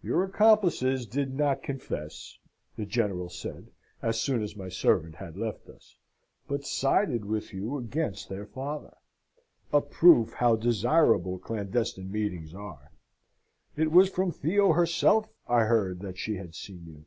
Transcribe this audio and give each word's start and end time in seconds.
"Your 0.00 0.22
accomplices 0.22 1.06
did 1.06 1.34
not 1.34 1.64
confess," 1.64 2.38
the 2.76 2.86
General 2.86 3.28
said, 3.28 3.72
as 4.00 4.20
soon 4.20 4.40
as 4.40 4.54
my 4.54 4.68
servant 4.68 5.16
had 5.16 5.36
left 5.36 5.68
us, 5.68 5.96
"but 6.46 6.64
sided 6.64 7.24
with 7.24 7.52
you 7.52 7.76
against 7.78 8.28
their 8.28 8.46
father 8.46 8.96
a 9.72 9.80
proof 9.80 10.34
how 10.34 10.54
desirable 10.54 11.36
clandestine 11.40 12.12
meetings 12.12 12.54
are. 12.54 12.92
It 13.76 13.90
was 13.90 14.08
from 14.08 14.30
Theo 14.30 14.70
herself 14.72 15.28
I 15.48 15.64
heard 15.64 15.98
that 15.98 16.16
she 16.16 16.36
had 16.36 16.54
seen 16.54 16.86
you." 16.86 17.04